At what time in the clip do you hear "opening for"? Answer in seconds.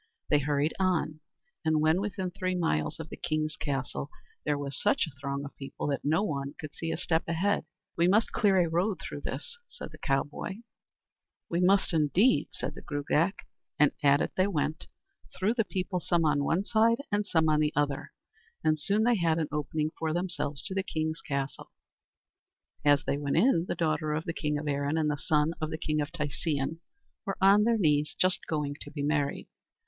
19.51-20.13